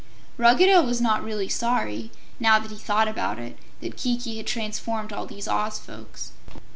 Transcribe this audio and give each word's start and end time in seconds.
Ruggedo 0.35 0.81
was 0.83 0.99
not 0.99 1.23
really 1.23 1.47
sorry, 1.47 2.11
now 2.39 2.57
that 2.57 2.71
he 2.71 2.77
thought 2.77 3.07
about 3.07 3.37
it, 3.37 3.59
that 3.81 3.97
Kiki 3.97 4.37
had 4.37 4.47
transformed 4.47 5.13
all 5.13 5.27
these 5.27 5.47
Oz 5.47 5.77
folks. 5.77 6.31